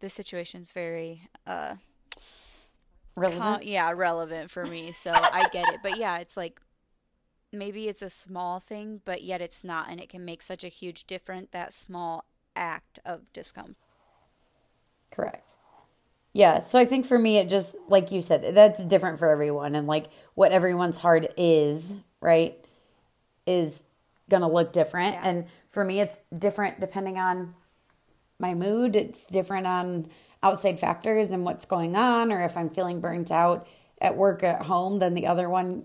[0.00, 1.74] this situation's very uh
[3.16, 3.42] relevant?
[3.42, 5.80] com- yeah relevant for me so i get it.
[5.82, 6.60] But yeah it's like
[7.52, 10.68] maybe it's a small thing but yet it's not and it can make such a
[10.68, 12.24] huge difference that small
[12.56, 13.76] act of discomfort.
[15.10, 15.50] Correct
[16.32, 19.74] yeah, so I think for me, it just, like you said, that's different for everyone.
[19.74, 22.56] And like what everyone's heart is, right,
[23.46, 23.84] is
[24.28, 25.14] going to look different.
[25.14, 25.28] Yeah.
[25.28, 27.54] And for me, it's different depending on
[28.38, 28.94] my mood.
[28.94, 30.08] It's different on
[30.42, 33.66] outside factors and what's going on, or if I'm feeling burnt out
[34.00, 35.84] at work, at home, then the other one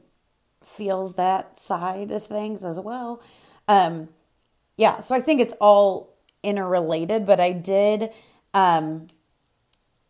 [0.63, 3.21] feels that side of things as well.
[3.67, 4.09] Um,
[4.77, 8.11] yeah, so I think it's all interrelated, but I did.
[8.53, 9.07] Um,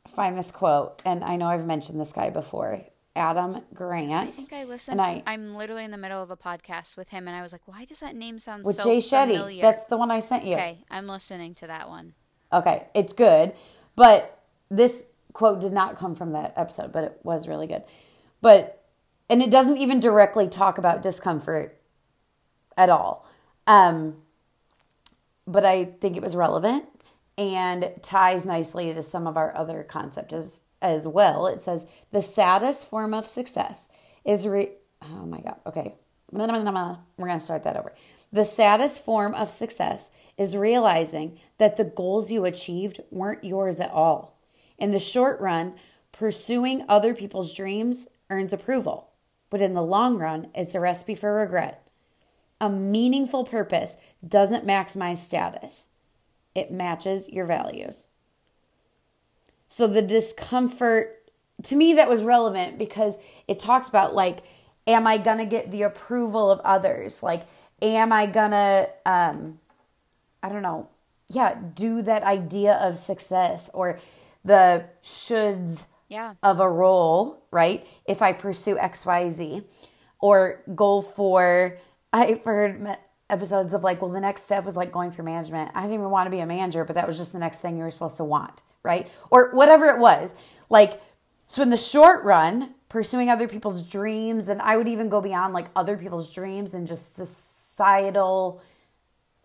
[0.07, 2.81] find this quote, and I know I've mentioned this guy before.
[3.17, 4.27] Adam Grant.
[4.27, 4.99] I think I listened.
[4.99, 7.53] And I, am literally in the middle of a podcast with him, and I was
[7.53, 9.33] like, "Why does that name sound with so Jay Shetty?
[9.33, 9.61] Familiar?
[9.61, 10.55] That's the one I sent you.
[10.55, 12.13] Okay, I'm listening to that one.
[12.51, 13.53] Okay, it's good,
[13.95, 17.83] but this quote did not come from that episode, but it was really good.
[18.41, 18.83] But
[19.29, 21.79] and it doesn't even directly talk about discomfort
[22.77, 23.25] at all.
[23.65, 24.17] Um,
[25.47, 26.85] but I think it was relevant
[27.37, 31.47] and ties nicely to some of our other concepts as, as well.
[31.47, 33.89] It says the saddest form of success
[34.23, 34.71] is re-
[35.01, 35.95] oh my god, okay.
[36.31, 37.93] We're going to start that over.
[38.33, 43.91] The saddest form of success is realizing that the goals you achieved weren't yours at
[43.91, 44.37] all.
[44.77, 45.75] In the short run,
[46.11, 49.11] pursuing other people's dreams earns approval,
[49.49, 51.87] but in the long run, it's a recipe for regret.
[52.59, 55.89] A meaningful purpose doesn't maximize status
[56.55, 58.07] it matches your values.
[59.67, 61.29] So the discomfort,
[61.63, 64.39] to me, that was relevant because it talks about like,
[64.87, 67.21] am I gonna get the approval of others?
[67.21, 67.43] Like,
[67.81, 69.59] am I gonna, um,
[70.41, 70.89] I don't know,
[71.29, 73.99] yeah, do that idea of success or
[74.43, 76.35] the shoulds yeah.
[76.43, 77.85] of a role, right?
[78.05, 79.63] If I pursue XYZ
[80.19, 81.77] or go for,
[82.13, 82.97] I've heard
[83.29, 85.71] episodes of like, well, the next step was like going for management.
[85.73, 87.77] I didn't even want to be a manager, but that was just the next thing
[87.77, 89.07] you were supposed to want, right?
[89.31, 90.35] Or whatever it was.
[90.69, 91.01] Like,
[91.47, 95.53] so in the short run, pursuing other people's dreams, and I would even go beyond
[95.53, 98.61] like other people's dreams and just societal,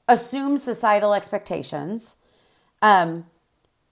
[0.09, 2.16] assume societal expectations.
[2.83, 3.27] Um,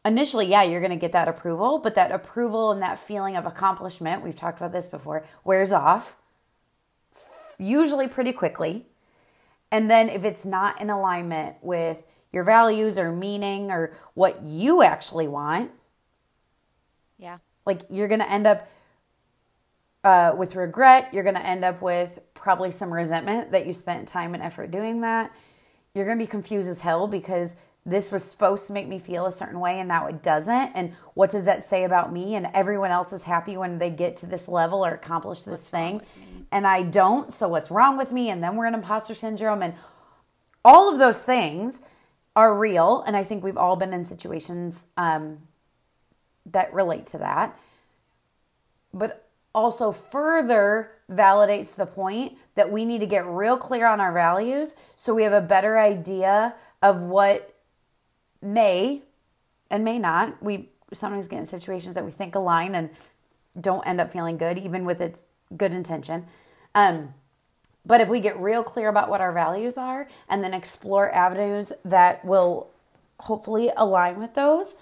[0.04, 3.46] initially, yeah, you're going to get that approval, but that approval and that feeling of
[3.46, 6.16] accomplishment, we've talked about this before, wears off
[7.58, 8.86] usually pretty quickly
[9.70, 14.82] and then if it's not in alignment with your values or meaning or what you
[14.82, 15.70] actually want,
[17.18, 17.38] yeah.
[17.66, 18.68] Like you're going to end up
[20.04, 21.12] uh, with regret.
[21.12, 24.70] You're going to end up with probably some resentment that you spent time and effort
[24.70, 25.34] doing that.
[25.94, 27.56] You're going to be confused as hell because
[27.88, 30.72] this was supposed to make me feel a certain way and now it doesn't.
[30.74, 32.34] And what does that say about me?
[32.34, 35.68] And everyone else is happy when they get to this level or accomplish this what's
[35.68, 36.02] thing.
[36.52, 37.32] And I don't.
[37.32, 38.28] So what's wrong with me?
[38.28, 39.62] And then we're in imposter syndrome.
[39.62, 39.74] And
[40.64, 41.80] all of those things
[42.36, 43.02] are real.
[43.06, 45.38] And I think we've all been in situations um,
[46.44, 47.58] that relate to that.
[48.92, 54.12] But also further validates the point that we need to get real clear on our
[54.12, 57.57] values so we have a better idea of what
[58.42, 59.02] may
[59.70, 60.42] and may not.
[60.42, 62.90] We sometimes get in situations that we think align and
[63.60, 66.26] don't end up feeling good, even with its good intention.
[66.74, 67.14] Um,
[67.84, 71.72] but if we get real clear about what our values are and then explore avenues
[71.84, 72.68] that will
[73.20, 74.76] hopefully align with those,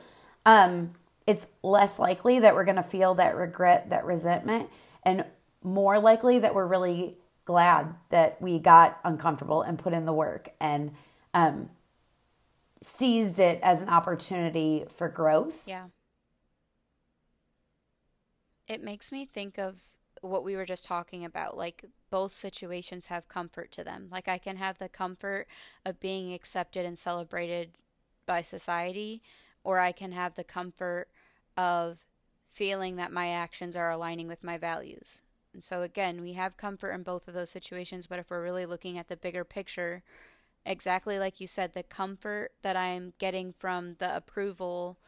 [0.44, 0.94] um,
[1.26, 4.68] it's less likely that we're going to feel that regret, that resentment,
[5.04, 5.24] and
[5.62, 10.50] more likely that we're really glad that we got uncomfortable and put in the work
[10.60, 10.92] and
[11.32, 11.70] um,
[12.82, 15.66] seized it as an opportunity for growth.
[15.66, 15.86] Yeah.
[18.68, 19.82] It makes me think of
[20.20, 21.56] what we were just talking about.
[21.56, 24.08] Like, both situations have comfort to them.
[24.10, 25.46] Like, I can have the comfort
[25.84, 27.72] of being accepted and celebrated
[28.26, 29.22] by society,
[29.62, 31.08] or I can have the comfort
[31.56, 31.98] of
[32.48, 35.22] feeling that my actions are aligning with my values.
[35.54, 38.66] And so, again, we have comfort in both of those situations, but if we're really
[38.66, 40.02] looking at the bigger picture,
[40.66, 44.98] exactly like you said, the comfort that I'm getting from the approval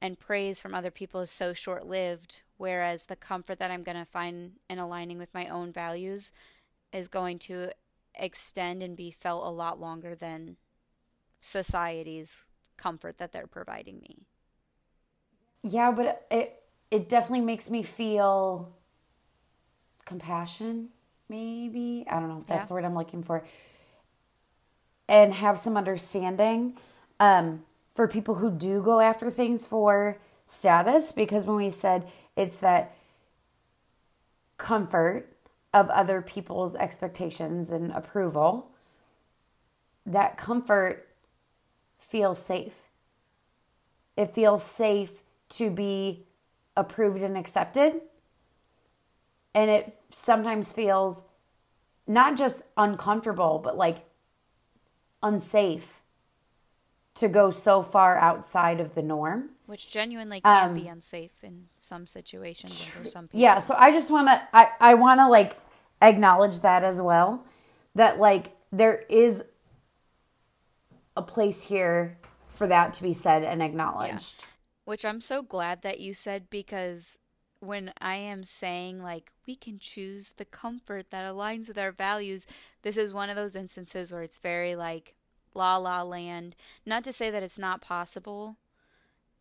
[0.00, 3.98] and praise from other people is so short lived, whereas the comfort that I'm going
[3.98, 6.32] to find in aligning with my own values
[6.92, 7.70] is going to
[8.14, 10.56] extend and be felt a lot longer than
[11.40, 12.44] society's
[12.76, 14.26] comfort that they're providing me.
[15.62, 18.74] Yeah, but it it definitely makes me feel
[20.04, 20.88] compassion,
[21.28, 22.04] maybe.
[22.10, 22.66] I don't know if that's yeah.
[22.66, 23.44] the word I'm looking for.
[25.10, 26.76] And have some understanding
[27.18, 32.58] um, for people who do go after things for status, because when we said it's
[32.58, 32.94] that
[34.56, 35.36] comfort
[35.74, 38.70] of other people's expectations and approval,
[40.06, 41.08] that comfort
[41.98, 42.78] feels safe.
[44.16, 46.24] It feels safe to be
[46.76, 48.00] approved and accepted.
[49.56, 51.24] And it sometimes feels
[52.06, 54.04] not just uncomfortable, but like
[55.22, 56.00] unsafe
[57.14, 59.50] to go so far outside of the norm.
[59.66, 63.40] Which genuinely can um, be unsafe in some situations for some people.
[63.40, 65.56] Yeah, so I just want to I I want to like
[66.02, 67.44] acknowledge that as well
[67.94, 69.44] that like there is
[71.16, 74.36] a place here for that to be said and acknowledged.
[74.38, 74.46] Yeah
[74.90, 77.20] which I'm so glad that you said because
[77.60, 82.46] when I am saying like we can choose the comfort that aligns with our values,
[82.82, 85.14] this is one of those instances where it's very like
[85.54, 86.56] la la land.
[86.84, 88.56] Not to say that it's not possible,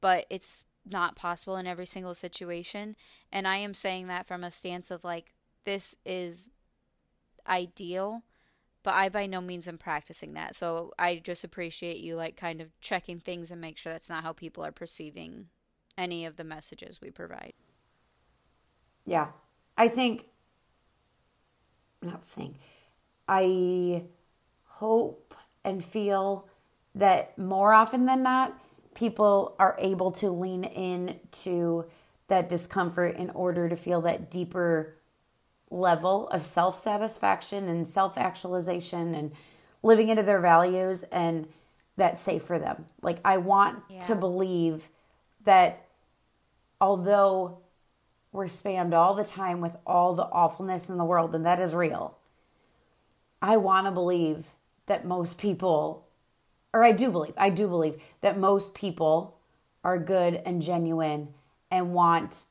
[0.02, 2.96] but it's not possible in every single situation.
[3.32, 5.34] And I am saying that from a stance of like
[5.66, 6.50] this is
[7.48, 8.24] ideal
[8.84, 10.56] but I by no means am practicing that.
[10.56, 14.24] So I just appreciate you like kind of checking things and make sure that's not
[14.24, 15.48] how people are perceiving
[15.98, 17.54] any of the messages we provide.
[19.10, 19.28] Yeah.
[19.78, 20.26] I think
[22.02, 22.56] not think.
[23.28, 24.06] I
[24.66, 25.34] hope
[25.66, 26.48] and feel
[26.96, 28.58] that more often than not
[28.94, 31.86] people are able to lean into
[32.28, 34.96] that discomfort in order to feel that deeper
[35.72, 39.32] level of self satisfaction and self actualization and
[39.82, 41.48] living into their values and
[41.98, 42.86] that's safe for them.
[43.02, 44.00] Like, I want yeah.
[44.02, 44.90] to believe
[45.44, 45.86] that
[46.80, 47.60] although
[48.32, 51.74] we're spammed all the time with all the awfulness in the world, and that is
[51.74, 52.18] real,
[53.42, 54.54] I want to believe
[54.86, 56.08] that most people,
[56.74, 59.38] or I do believe, I do believe that most people
[59.84, 61.30] are good and genuine
[61.72, 62.44] and want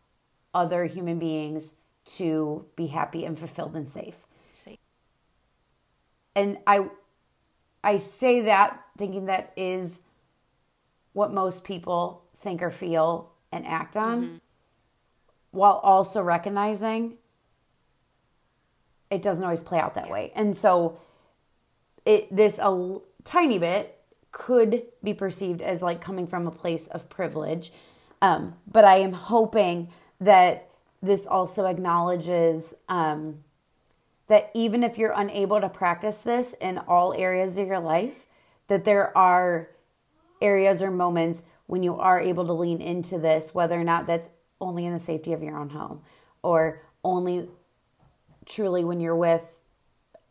[0.54, 4.24] other human beings to be happy and fulfilled and safe.
[4.50, 4.78] Safe.
[6.34, 6.88] And I
[7.84, 10.02] I say that thinking that is
[11.12, 14.36] what most people think or feel and act on mm-hmm.
[15.58, 17.18] While also recognizing
[19.10, 20.12] it doesn't always play out that yeah.
[20.12, 20.32] way.
[20.34, 20.98] And so
[22.04, 23.98] it this a tiny bit
[24.30, 27.72] could be perceived as like coming from a place of privilege.
[28.20, 29.88] Um, but I am hoping
[30.20, 30.68] that
[31.02, 33.44] this also acknowledges um,
[34.26, 38.26] that even if you're unable to practice this in all areas of your life,
[38.66, 39.70] that there are
[40.42, 44.30] areas or moments when you are able to lean into this, whether or not that's
[44.60, 46.02] only in the safety of your own home
[46.42, 47.48] or only
[48.46, 49.58] truly when you're with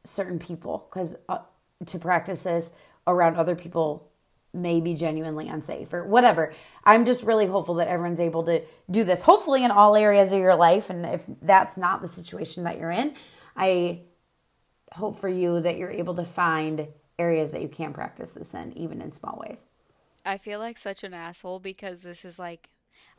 [0.04, 1.40] certain people, because uh,
[1.86, 2.74] to practice this
[3.06, 4.10] around other people
[4.54, 6.54] may be genuinely unsafe or whatever.
[6.84, 10.40] I'm just really hopeful that everyone's able to do this, hopefully, in all areas of
[10.40, 10.90] your life.
[10.90, 13.14] And if that's not the situation that you're in,
[13.56, 14.02] I
[14.94, 16.88] hope for you that you're able to find
[17.20, 19.68] areas that you can practice this in, even in small ways.
[20.26, 22.70] I feel like such an asshole because this is like,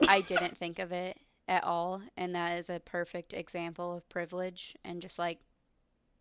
[0.07, 1.19] I didn't think of it
[1.49, 2.03] at all.
[2.17, 5.39] And that is a perfect example of privilege and just like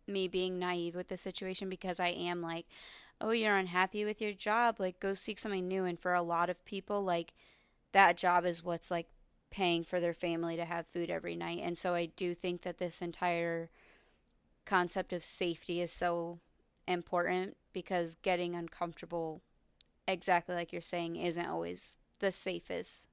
[0.06, 2.66] me being naive with the situation because I am like,
[3.20, 5.84] oh, you're unhappy with your job, like go seek something new.
[5.84, 7.34] And for a lot of people, like
[7.92, 9.08] that job is what's like
[9.50, 11.60] paying for their family to have food every night.
[11.62, 13.70] And so I do think that this entire
[14.64, 16.38] concept of safety is so
[16.86, 19.42] important because getting uncomfortable,
[20.06, 23.06] exactly like you're saying, isn't always the safest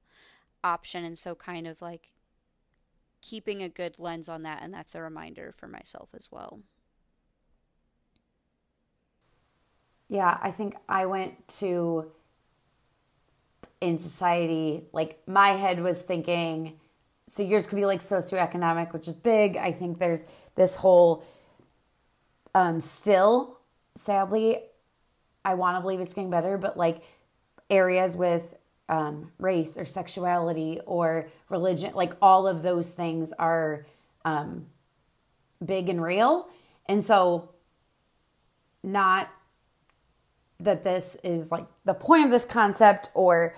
[0.66, 1.04] option.
[1.04, 2.12] And so, kind of like
[3.22, 4.62] keeping a good lens on that.
[4.62, 6.60] And that's a reminder for myself as well.
[10.08, 12.12] Yeah, I think I went to
[13.80, 16.78] in society, like my head was thinking,
[17.28, 19.56] so yours could be like socioeconomic, which is big.
[19.56, 21.24] I think there's this whole,
[22.54, 23.58] um, still,
[23.94, 24.58] sadly,
[25.44, 27.02] I want to believe it's getting better, but like
[27.68, 28.54] areas with
[28.88, 33.86] um, race or sexuality or religion, like all of those things are
[34.24, 34.66] um,
[35.64, 36.48] big and real.
[36.86, 37.50] And so,
[38.82, 39.28] not
[40.60, 43.54] that this is like the point of this concept or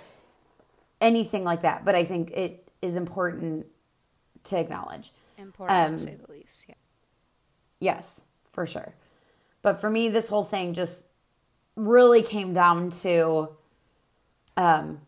[1.01, 3.67] anything like that, but I think it is important
[4.45, 5.13] to acknowledge.
[5.37, 6.75] Important um, to say the least, yeah.
[7.81, 8.95] Yes, for sure.
[9.63, 11.07] But for me, this whole thing just
[11.77, 13.51] really came down to
[14.57, 15.01] um,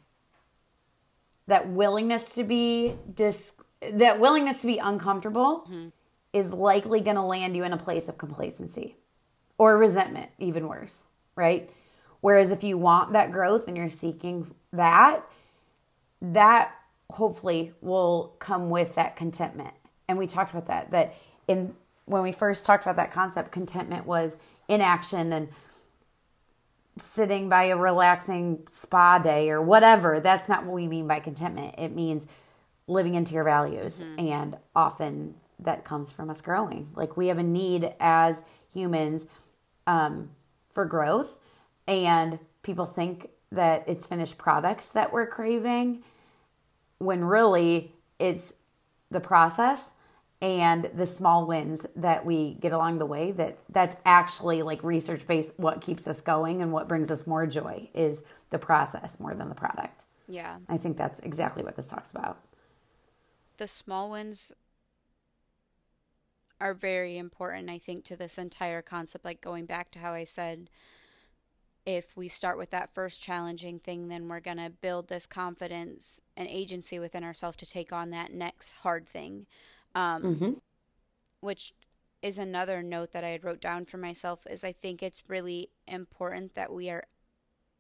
[1.51, 3.55] that willingness to be dis
[3.93, 5.89] that willingness to be uncomfortable mm-hmm.
[6.33, 8.95] is likely going to land you in a place of complacency
[9.59, 11.69] or resentment, even worse, right?
[12.21, 15.23] Whereas if you want that growth and you're seeking that,
[16.23, 16.73] that
[17.11, 19.75] hopefully will come with that contentment.
[20.09, 21.15] And we talked about that, that
[21.49, 21.75] in
[22.05, 24.39] when we first talked about that concept, contentment was
[24.69, 25.49] inaction and
[26.99, 30.21] sitting by a relaxing spa day or whatever.
[30.21, 31.75] That's not what we mean by contentment.
[31.79, 32.27] It means
[32.87, 34.01] living into your values.
[34.01, 34.19] Mm-hmm.
[34.21, 36.91] And often that comes from us growing.
[36.95, 39.27] Like we have a need as humans
[39.87, 40.31] um,
[40.71, 41.41] for growth
[41.87, 46.05] and people think that it's finished products that we're craving
[46.99, 48.55] when really it's
[49.11, 49.93] the process
[50.43, 55.27] and the small wins that we get along the way that that's actually like research
[55.27, 59.35] based what keeps us going and what brings us more joy is the process more
[59.35, 60.05] than the product.
[60.27, 60.59] Yeah.
[60.69, 62.39] I think that's exactly what this talks about.
[63.59, 64.53] The small wins
[66.63, 69.25] are very important i think to this entire concept.
[69.25, 70.69] Like going back to how i said
[71.87, 76.21] if we start with that first challenging thing, then we're going to build this confidence
[76.37, 79.47] and agency within ourselves to take on that next hard thing.
[79.95, 80.53] Um, mm-hmm.
[81.41, 81.73] Which
[82.23, 85.71] is another note that I had wrote down for myself is I think it's really
[85.87, 87.05] important that we are,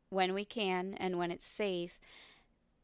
[0.09, 2.01] when we can and when it's safe,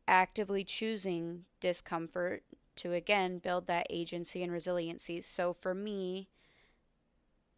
[0.07, 2.43] actively choosing discomfort
[2.77, 5.21] to again build that agency and resiliency.
[5.23, 6.29] So for me,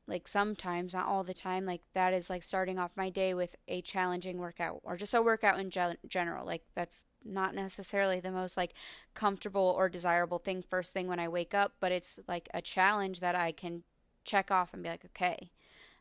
[0.09, 3.55] like sometimes not all the time like that is like starting off my day with
[3.69, 8.31] a challenging workout or just a workout in ge- general like that's not necessarily the
[8.31, 8.75] most like
[9.15, 13.21] comfortable or desirable thing first thing when i wake up but it's like a challenge
[13.21, 13.83] that i can
[14.25, 15.51] check off and be like okay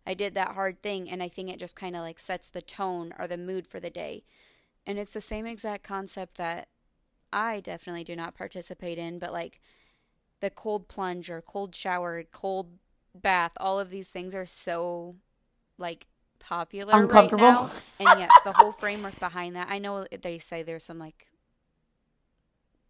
[0.05, 2.61] i did that hard thing and i think it just kind of like sets the
[2.61, 4.23] tone or the mood for the day.
[4.85, 6.69] And it's the same exact concept that
[7.33, 9.59] i definitely do not participate in but like
[10.39, 12.77] the cold plunge or cold shower cold
[13.21, 15.15] bath, all of these things are so
[15.77, 16.07] like
[16.39, 17.43] popular uncomfortable.
[17.43, 19.67] Right and yes, the whole framework behind that.
[19.69, 21.27] I know they say there's some like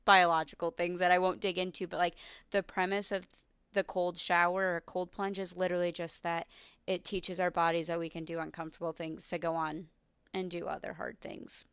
[0.06, 2.16] biological things that I won't dig into, but like
[2.52, 3.28] the premise of
[3.74, 6.48] the cold shower or cold plunge is literally just that
[6.88, 9.88] it teaches our bodies that we can do uncomfortable things to go on
[10.34, 11.66] and do other hard things.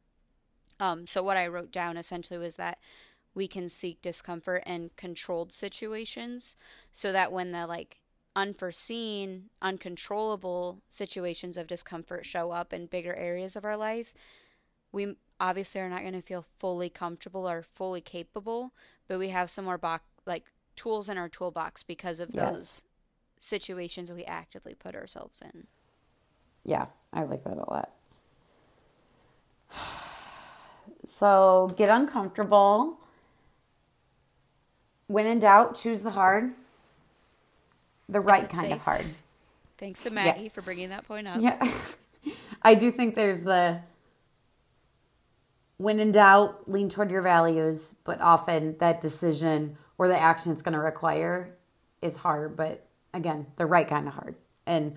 [0.80, 2.78] Um, so what I wrote down essentially was that
[3.34, 6.56] we can seek discomfort in controlled situations
[6.92, 8.00] so that when the like
[8.36, 14.12] unforeseen, uncontrollable situations of discomfort show up in bigger areas of our life,
[14.92, 18.72] we obviously are not going to feel fully comfortable or fully capable,
[19.08, 20.44] but we have some more bo- like
[20.76, 22.50] tools in our toolbox because of yes.
[22.50, 22.84] those
[23.38, 25.66] situations we actively put ourselves in.
[26.64, 27.90] Yeah, I like that a lot.
[31.06, 32.98] So get uncomfortable.
[35.06, 36.54] When in doubt, choose the hard
[38.08, 38.72] the right kind safe.
[38.72, 39.06] of hard.
[39.78, 40.52] Thanks to Maggie yes.
[40.52, 41.40] for bringing that point up.
[41.40, 41.70] Yeah.
[42.62, 43.80] I do think there's the
[45.76, 50.62] when in doubt, lean toward your values, but often that decision or the action it's
[50.62, 51.56] going to require
[52.00, 54.36] is hard, but again, the right kind of hard.
[54.66, 54.96] And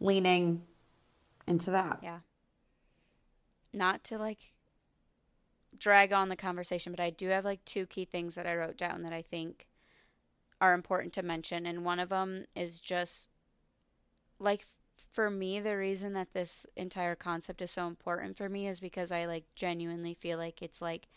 [0.00, 0.62] leaning
[1.46, 2.00] into that.
[2.02, 2.18] Yeah.
[3.72, 4.38] Not to like
[5.78, 8.76] drag on the conversation, but I do have like two key things that I wrote
[8.76, 9.66] down that I think
[10.62, 11.66] are important to mention.
[11.66, 13.28] And one of them is just
[14.38, 14.64] like
[15.10, 19.12] for me, the reason that this entire concept is so important for me is because
[19.12, 21.08] I like genuinely feel like it's like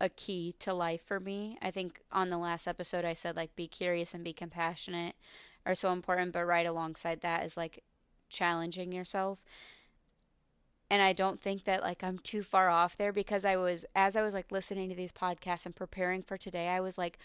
[0.00, 1.58] a key to life for me.
[1.60, 5.14] I think on the last episode I said like be curious and be compassionate
[5.66, 7.84] are so important, but right alongside that is like
[8.30, 9.44] challenging yourself.
[10.88, 14.16] And I don't think that like I'm too far off there because I was as
[14.16, 17.18] I was like listening to these podcasts and preparing for today, I was like,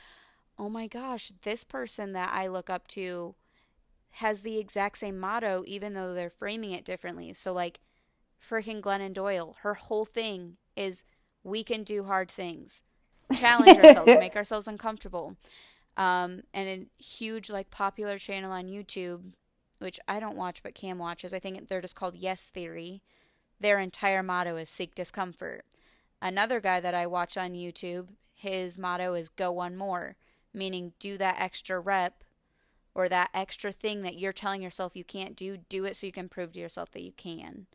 [0.57, 3.35] "Oh my gosh, this person that I look up to
[4.11, 7.79] has the exact same motto even though they're framing it differently." So like
[8.41, 11.03] freaking Glennon Doyle, her whole thing is
[11.43, 12.83] we can do hard things,
[13.35, 15.37] challenge ourselves, make ourselves uncomfortable.
[15.97, 16.67] Um, and
[16.99, 19.31] a huge like popular channel on YouTube,
[19.79, 21.33] which I don't watch but Cam watches.
[21.33, 23.01] I think they're just called Yes Theory.
[23.59, 25.63] Their entire motto is seek discomfort.
[26.21, 30.15] Another guy that I watch on YouTube, his motto is go one more,
[30.55, 32.23] meaning do that extra rep
[32.93, 36.13] or that extra thing that you're telling yourself you can't do, do it so you
[36.13, 37.67] can prove to yourself that you can.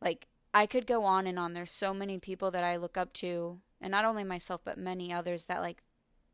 [0.00, 1.52] Like I could go on and on.
[1.52, 5.12] There's so many people that I look up to, and not only myself, but many
[5.12, 5.82] others that like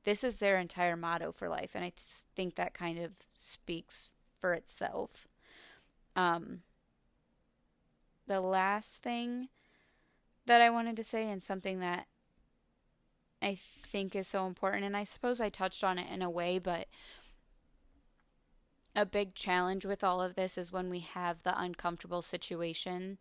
[0.04, 1.72] this is their entire motto for life.
[1.74, 5.26] And I th- think that kind of speaks for itself.
[6.14, 6.60] Um,
[8.26, 9.48] the last thing
[10.46, 12.06] that I wanted to say, and something that
[13.42, 16.58] I think is so important, and I suppose I touched on it in a way,
[16.58, 16.86] but
[18.94, 23.18] a big challenge with all of this is when we have the uncomfortable situation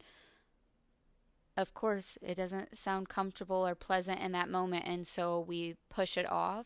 [1.57, 6.17] of course, it doesn't sound comfortable or pleasant in that moment, and so we push
[6.17, 6.65] it off.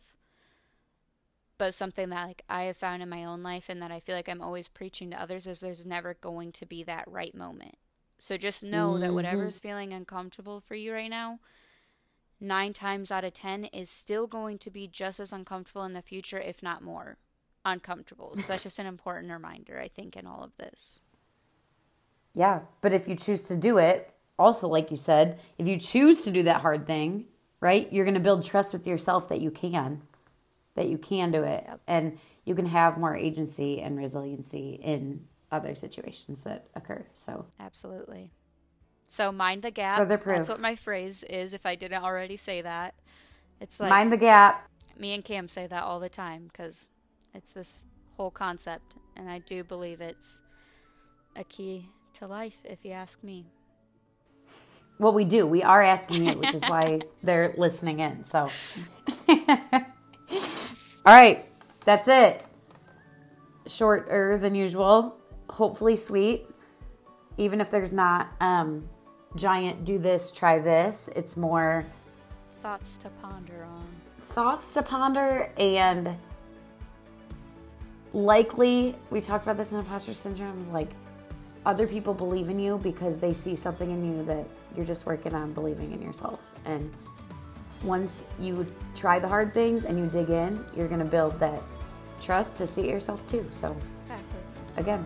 [1.57, 4.15] But something that like I have found in my own life and that I feel
[4.15, 7.75] like I'm always preaching to others is there's never going to be that right moment.
[8.17, 9.01] So just know mm-hmm.
[9.01, 11.39] that whatever's feeling uncomfortable for you right now,
[12.39, 16.01] nine times out of ten is still going to be just as uncomfortable in the
[16.01, 17.17] future, if not more
[17.63, 18.35] uncomfortable.
[18.37, 20.99] So that's just an important reminder, I think, in all of this.
[22.33, 26.23] Yeah, but if you choose to do it, also, like you said, if you choose
[26.23, 27.25] to do that hard thing,
[27.61, 30.01] right, you're going to build trust with yourself that you can,
[30.75, 31.63] that you can do it.
[31.65, 31.81] Yep.
[31.87, 37.05] And you can have more agency and resiliency in other situations that occur.
[37.13, 38.31] So, absolutely.
[39.05, 39.99] So, mind the gap.
[39.99, 40.21] Further.
[40.25, 42.95] That's what my phrase is, if I didn't already say that.
[43.61, 44.67] It's like mind the gap.
[44.97, 46.89] Me and Cam say that all the time because
[47.33, 47.85] it's this
[48.15, 48.95] whole concept.
[49.15, 50.41] And I do believe it's
[51.35, 53.45] a key to life, if you ask me.
[54.97, 55.45] Well, we do.
[55.45, 58.23] We are asking you, which is why they're listening in.
[58.23, 58.49] So,
[59.29, 59.83] all
[61.05, 61.43] right,
[61.85, 62.43] that's it.
[63.67, 65.17] Shorter than usual.
[65.49, 66.47] Hopefully, sweet.
[67.37, 68.87] Even if there's not um,
[69.35, 71.09] giant, do this, try this.
[71.15, 71.85] It's more
[72.61, 73.85] thoughts to ponder on.
[74.21, 76.15] Thoughts to ponder and
[78.13, 80.89] likely, we talked about this in imposter syndrome, like
[81.65, 85.33] other people believe in you because they see something in you that you're just working
[85.33, 86.51] on believing in yourself.
[86.65, 86.91] And
[87.83, 88.65] once you
[88.95, 91.61] try the hard things and you dig in, you're going to build that
[92.21, 93.45] trust to see it yourself too.
[93.51, 94.39] So, exactly.
[94.77, 95.05] Again,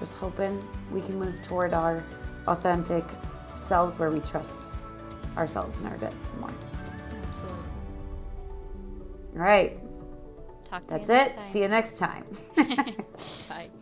[0.00, 2.02] just hoping we can move toward our
[2.48, 3.04] authentic
[3.56, 4.70] selves where we trust
[5.36, 6.52] ourselves and our guts more.
[7.26, 7.58] Absolutely.
[9.36, 9.78] All right.
[10.64, 11.42] Talk That's it.
[11.44, 12.24] See you next time.
[13.48, 13.70] Bye.